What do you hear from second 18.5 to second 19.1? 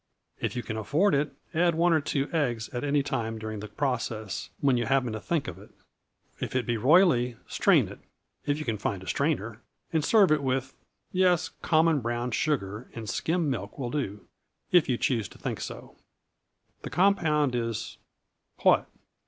what?